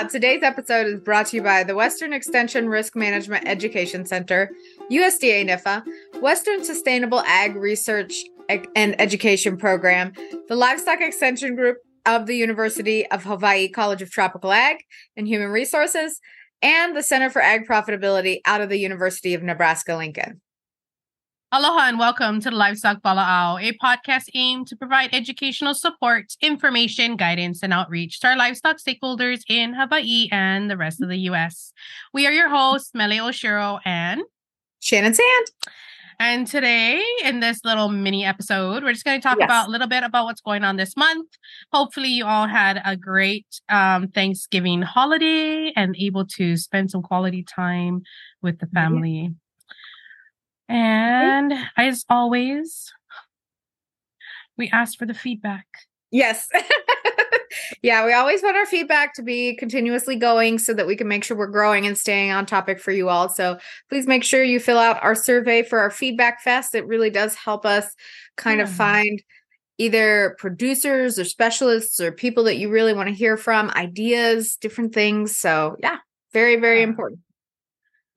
[0.00, 0.08] Aloha.
[0.08, 4.50] Today's episode is brought to you by the Western Extension Risk Management Education Center,
[4.90, 5.84] USDA NIFA,
[6.22, 10.12] Western Sustainable Ag Research and Education Program,
[10.48, 14.78] the Livestock Extension Group of the University of Hawaii College of Tropical Ag
[15.16, 16.20] and Human Resources,
[16.62, 20.40] and the Center for Ag Profitability out of the University of Nebraska Lincoln.
[21.52, 27.16] Aloha and welcome to the Livestock Wala'au, a podcast aimed to provide educational support, information,
[27.16, 31.72] guidance, and outreach to our livestock stakeholders in Hawaii and the rest of the U.S.
[32.14, 34.22] We are your hosts, Mele Oshiro and
[34.78, 35.74] Shannon Sand.
[36.20, 39.46] And today, in this little mini episode, we're just going to talk yes.
[39.46, 41.30] about a little bit about what's going on this month.
[41.72, 47.42] Hopefully, you all had a great um, Thanksgiving holiday and able to spend some quality
[47.42, 48.02] time
[48.40, 49.34] with the family.
[50.70, 52.92] And as always,
[54.56, 55.66] we ask for the feedback.
[56.12, 56.48] Yes.
[57.82, 61.24] yeah, we always want our feedback to be continuously going so that we can make
[61.24, 63.28] sure we're growing and staying on topic for you all.
[63.28, 66.76] So please make sure you fill out our survey for our feedback fest.
[66.76, 67.92] It really does help us
[68.36, 68.64] kind yeah.
[68.64, 69.20] of find
[69.78, 74.94] either producers or specialists or people that you really want to hear from, ideas, different
[74.94, 75.36] things.
[75.36, 75.96] So, yeah,
[76.32, 77.20] very, very important.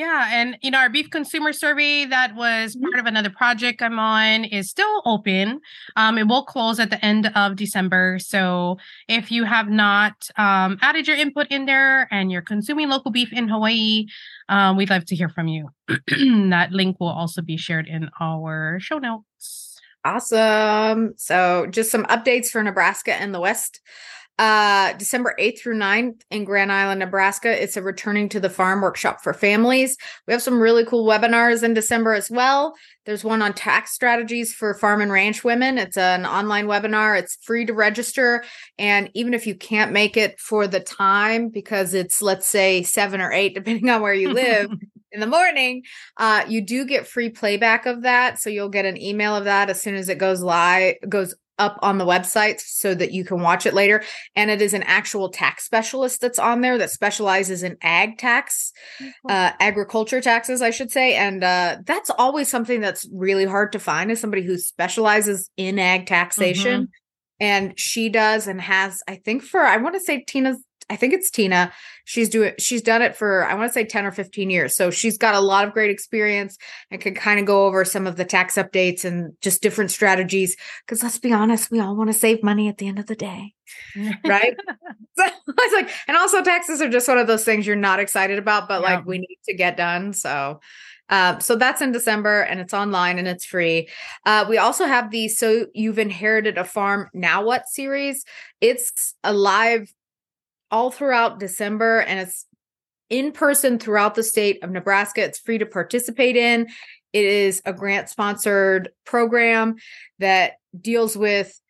[0.00, 2.84] Yeah, and you know our beef consumer survey that was mm-hmm.
[2.84, 5.60] part of another project I'm on is still open.
[5.94, 8.18] Um, it will close at the end of December.
[8.18, 13.10] So if you have not um, added your input in there and you're consuming local
[13.10, 14.06] beef in Hawaii,
[14.48, 15.68] um, we'd love to hear from you.
[16.48, 19.78] that link will also be shared in our show notes.
[20.02, 21.12] Awesome.
[21.18, 23.82] So just some updates for Nebraska and the West
[24.40, 27.62] uh, December 8th through 9th in Grand Island, Nebraska.
[27.62, 29.98] It's a returning to the farm workshop for families.
[30.26, 32.74] We have some really cool webinars in December as well.
[33.04, 35.76] There's one on tax strategies for farm and ranch women.
[35.76, 37.18] It's an online webinar.
[37.18, 38.42] It's free to register.
[38.78, 43.20] And even if you can't make it for the time, because it's, let's say, seven
[43.20, 44.70] or eight, depending on where you live.
[45.12, 45.82] in the morning,
[46.16, 48.40] uh, you do get free playback of that.
[48.40, 51.78] So you'll get an email of that as soon as it goes live, goes up
[51.82, 54.02] on the website so that you can watch it later.
[54.34, 58.72] And it is an actual tax specialist that's on there that specializes in ag tax,
[59.00, 59.30] mm-hmm.
[59.30, 61.14] uh, agriculture taxes, I should say.
[61.14, 65.78] And uh, that's always something that's really hard to find is somebody who specializes in
[65.78, 66.82] ag taxation.
[66.82, 66.92] Mm-hmm.
[67.42, 71.14] And she does and has, I think, for I want to say Tina's I think
[71.14, 71.72] it's Tina.
[72.04, 74.74] She's doing she's done it for I want to say 10 or 15 years.
[74.74, 76.58] So she's got a lot of great experience
[76.90, 80.56] and can kind of go over some of the tax updates and just different strategies
[80.88, 83.14] cuz let's be honest, we all want to save money at the end of the
[83.14, 83.54] day.
[84.26, 84.56] right?
[85.16, 88.36] so it's like and also taxes are just one of those things you're not excited
[88.38, 88.96] about but yeah.
[88.96, 90.12] like we need to get done.
[90.12, 90.60] So
[91.10, 93.88] uh, so that's in December and it's online and it's free.
[94.24, 98.24] Uh, we also have the So You've Inherited a Farm Now What series.
[98.60, 99.92] It's a live
[100.70, 102.46] all throughout December and it's
[103.08, 105.22] in person throughout the state of Nebraska.
[105.22, 106.68] It's free to participate in.
[107.12, 109.76] It is a grant sponsored program
[110.20, 111.60] that deals with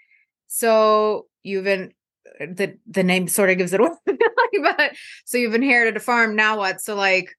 [0.49, 1.93] so you've been
[2.41, 4.93] the the name sort of gives it away but
[5.25, 7.34] so you've inherited a farm now what so like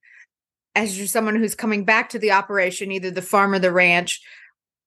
[0.75, 4.21] as you're someone who's coming back to the operation either the farm or the ranch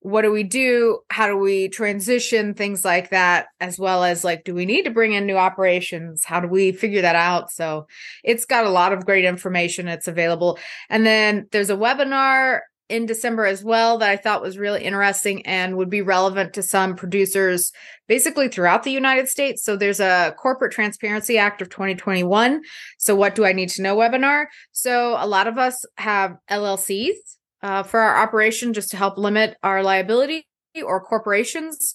[0.04, 0.98] what do we do?
[1.08, 2.52] How do we transition?
[2.52, 6.24] Things like that as well as like do we need to bring in new operations?
[6.24, 7.50] How do we figure that out?
[7.50, 7.86] So
[8.22, 9.88] it's got a lot of great information.
[9.88, 10.58] It's available.
[10.90, 12.60] And then there's a webinar
[12.90, 16.62] in December as well that I thought was really interesting and would be relevant to
[16.62, 17.72] some producers
[18.06, 19.64] basically throughout the United States.
[19.64, 22.60] So there's a Corporate Transparency Act of 2021.
[22.98, 24.48] So what do I need to know webinar?
[24.70, 27.14] So a lot of us have LLCs
[27.64, 30.46] uh, for our operation just to help limit our liability
[30.84, 31.94] or corporations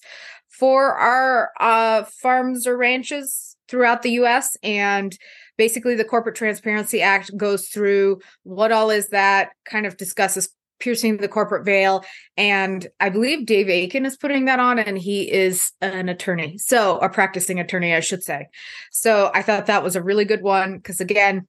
[0.50, 4.58] for our uh, farms or ranches throughout the US.
[4.64, 5.16] And
[5.58, 10.50] basically, the Corporate Transparency Act goes through what all is that, kind of discusses
[10.80, 12.04] piercing the corporate veil.
[12.36, 16.58] And I believe Dave Aiken is putting that on, and he is an attorney.
[16.58, 18.48] So, a practicing attorney, I should say.
[18.92, 21.48] So, I thought that was a really good one because, again,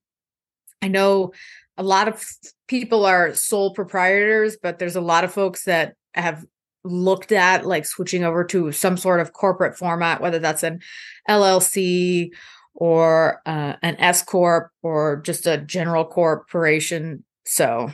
[0.83, 1.33] I know
[1.81, 2.23] a lot of
[2.69, 6.45] people are sole proprietors, but there's a lot of folks that have
[6.85, 10.81] looked at like switching over to some sort of corporate format, whether that's an
[11.27, 12.33] LLC
[12.75, 17.25] or uh, an S corp or just a general corporation.
[17.47, 17.91] So,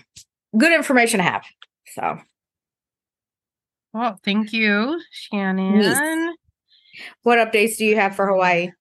[0.59, 1.45] good information to have.
[1.95, 2.19] So,
[3.93, 5.81] well, thank you, Shannon.
[7.23, 8.73] What updates do you have for Hawaii?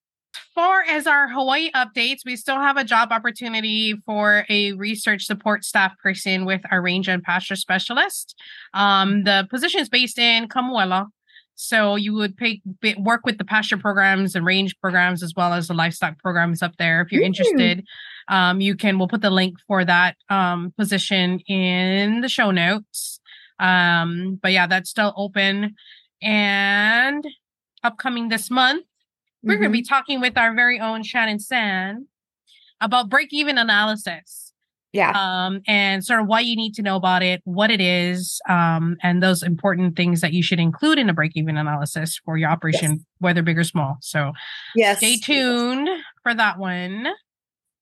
[0.55, 5.65] Far as our Hawaii updates, we still have a job opportunity for a research support
[5.65, 8.35] staff person with our range and pasture specialist.
[8.73, 11.07] Um, the position is based in Kamuela.
[11.55, 12.61] So you would pay,
[12.97, 16.75] work with the pasture programs and range programs as well as the livestock programs up
[16.77, 17.01] there.
[17.01, 17.27] If you're mm.
[17.27, 17.85] interested,
[18.27, 18.97] um, you can.
[18.97, 23.19] We'll put the link for that um, position in the show notes.
[23.59, 25.75] Um, but yeah, that's still open.
[26.21, 27.25] And
[27.83, 28.85] upcoming this month,
[29.45, 29.62] we're mm-hmm.
[29.62, 32.07] going to be talking with our very own Shannon San
[32.81, 34.51] about break even analysis.
[34.92, 35.12] Yeah.
[35.12, 38.95] Um, and sort of why you need to know about it, what it is, um,
[39.03, 42.50] and those important things that you should include in a break even analysis for your
[42.50, 43.00] operation, yes.
[43.19, 43.97] whether big or small.
[44.00, 44.31] So,
[44.74, 45.89] yes, stay tuned
[46.24, 47.07] for that one.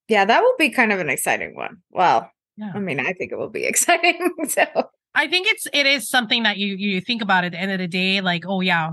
[0.09, 1.77] Yeah, that will be kind of an exciting one.
[1.91, 2.71] Well, yeah.
[2.73, 4.33] I mean, I think it will be exciting.
[4.47, 4.65] so,
[5.13, 7.77] I think it's it is something that you you think about at the end of
[7.77, 8.89] the day, like, oh yeah,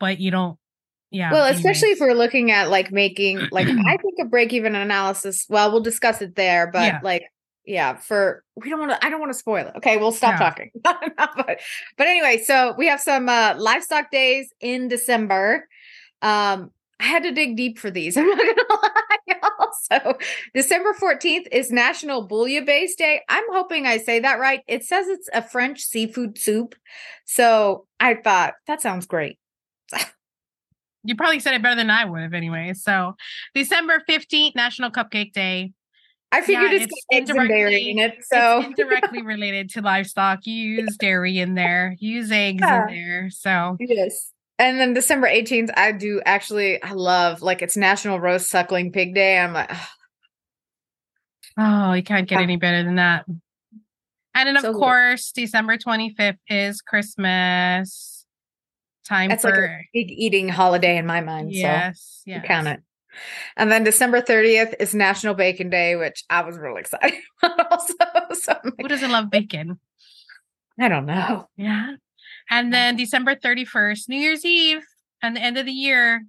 [0.00, 0.58] but you don't
[1.10, 1.32] yeah.
[1.32, 5.46] Well, especially if we're looking at like making like I think a break even analysis.
[5.48, 7.00] Well, we'll discuss it there, but yeah.
[7.02, 7.24] like
[7.70, 10.32] yeah for we don't want to i don't want to spoil it okay we'll stop
[10.32, 10.38] yeah.
[10.38, 11.60] talking but,
[11.96, 15.68] but anyway so we have some uh livestock days in december
[16.22, 19.68] um i had to dig deep for these i'm not gonna lie y'all.
[19.90, 20.18] so
[20.54, 25.28] december 14th is national bouillabaisse day i'm hoping i say that right it says it's
[25.32, 26.74] a french seafood soup
[27.24, 29.38] so i thought that sounds great
[31.04, 33.14] you probably said it better than i would have anyway so
[33.54, 35.72] december 15th national cupcake day
[36.32, 40.46] I figured yeah, it's, it's dairy in it, so indirectly related to livestock.
[40.46, 42.86] You use dairy in there, you use eggs yeah.
[42.86, 43.30] in there.
[43.30, 44.32] So yes.
[44.58, 49.14] And then December 18th, I do actually I love like it's National Roast Suckling Pig
[49.14, 49.38] Day.
[49.38, 49.88] I'm like, oh,
[51.58, 53.24] oh you can't get any better than that.
[54.34, 55.40] And then of so course, good.
[55.40, 58.19] December 25th is Christmas.
[59.06, 61.52] Time That's for like a big eating holiday in my mind.
[61.52, 62.44] Yes, so yes.
[62.46, 62.80] count it.
[63.56, 67.94] And then December 30th is National Bacon Day, which I was really excited about also.
[68.34, 69.80] So Who doesn't love bacon?
[70.78, 71.48] I don't know.
[71.56, 71.94] Yeah.
[72.50, 74.82] And then December 31st, New Year's Eve
[75.22, 76.24] and the end of the year,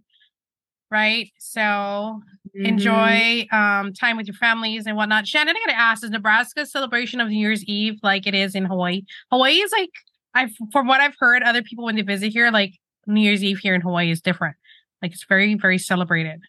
[0.90, 1.32] right?
[1.40, 2.66] So mm-hmm.
[2.66, 5.28] enjoy um, time with your families and whatnot.
[5.28, 8.66] Shannon, I gotta ask, is Nebraska celebration of New Year's Eve like it is in
[8.66, 9.04] Hawaii?
[9.32, 9.92] Hawaii is like,
[10.34, 12.74] I from what I've heard, other people when they visit here, like
[13.08, 14.56] New Year's Eve here in Hawaii is different.
[15.02, 16.42] Like it's very, very celebrated.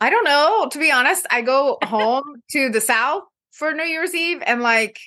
[0.00, 0.68] I don't know.
[0.70, 4.98] To be honest, I go home to the South for New Year's Eve and like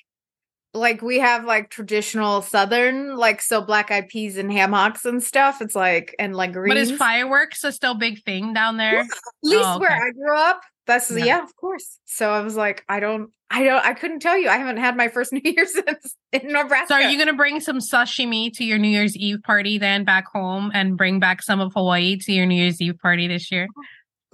[0.73, 5.21] like we have like traditional southern like so black eyed peas and ham hocks and
[5.21, 6.69] stuff it's like and like greens.
[6.69, 9.07] but is fireworks a still big thing down there yeah, at
[9.43, 9.79] least oh, okay.
[9.81, 11.25] where i grew up that's yeah.
[11.25, 11.44] yeah.
[11.44, 14.57] of course so i was like i don't i don't i couldn't tell you i
[14.57, 17.80] haven't had my first new year since in nebraska so are you gonna bring some
[17.80, 21.71] sashimi to your new year's eve party then back home and bring back some of
[21.74, 23.81] hawaii to your new year's eve party this year oh,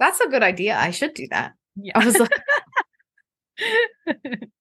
[0.00, 0.76] that's a good idea.
[0.76, 1.52] I should do that.
[1.76, 1.92] Yeah.
[1.94, 2.30] I was like,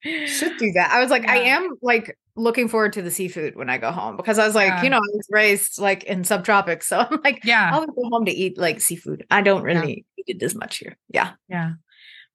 [0.28, 0.92] should do that.
[0.92, 1.32] I was like, yeah.
[1.32, 4.54] I am like looking forward to the seafood when I go home because I was
[4.54, 4.84] like, yeah.
[4.84, 6.84] you know, I was raised like in subtropics.
[6.90, 9.26] So I'm like, yeah, I'll go home to eat like seafood.
[9.32, 10.98] I don't really eat it as much here.
[11.10, 11.32] Yeah.
[11.48, 11.74] Yeah.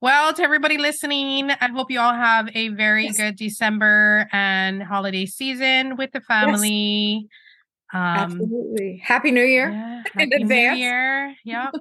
[0.01, 3.17] Well, to everybody listening, I hope you all have a very yes.
[3.17, 7.23] good December and holiday season with the family.
[7.23, 7.29] Yes.
[7.95, 9.01] Um, Absolutely.
[9.03, 10.77] Happy New Year yeah, in Happy advance.
[10.77, 11.35] New Year.
[11.45, 11.75] Yep.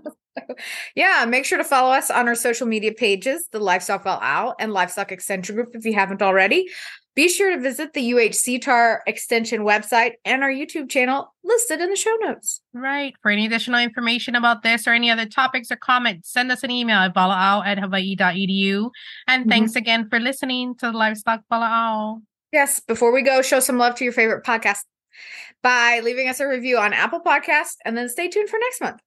[0.95, 4.71] yeah, make sure to follow us on our social media pages, the Livestock Wala'au and
[4.71, 6.69] Livestock Extension Group if you haven't already.
[7.15, 11.95] Be sure to visit the UHCTAHR Extension website and our YouTube channel listed in the
[11.95, 12.61] show notes.
[12.73, 13.13] Right.
[13.21, 16.71] For any additional information about this or any other topics or comments, send us an
[16.71, 18.89] email at walaau at hawaii.edu.
[19.27, 19.49] And mm-hmm.
[19.49, 22.21] thanks again for listening to the Livestock Wala'au.
[22.51, 22.79] Yes.
[22.79, 24.79] Before we go, show some love to your favorite podcast
[25.61, 28.99] by leaving us a review on Apple Podcast and then stay tuned for next month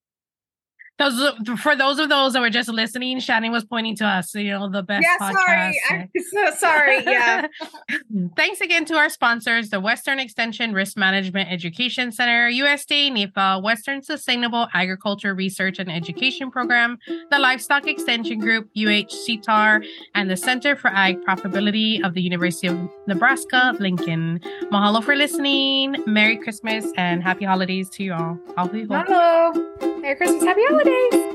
[0.98, 4.34] those for those of those that were just listening, Shannon was pointing to us.
[4.34, 5.04] You know, the best.
[5.04, 5.32] Yeah, podcast.
[5.32, 5.80] sorry.
[5.90, 7.04] I'm so sorry.
[7.04, 7.46] Yeah.
[8.36, 14.02] Thanks again to our sponsors: the Western Extension Risk Management Education Center, USDA NIFA, Western
[14.02, 16.98] Sustainable Agriculture Research and Education Program,
[17.30, 22.68] the Livestock Extension Group, (UH UHCTAHR, and the Center for Ag Profitability of the University
[22.68, 24.40] of Nebraska Lincoln.
[24.72, 25.96] Mahalo for listening.
[26.06, 28.38] Merry Christmas and Happy Holidays to you all.
[28.56, 29.65] Hello.
[30.06, 30.44] Merry Christmas.
[30.44, 31.25] Happy holidays.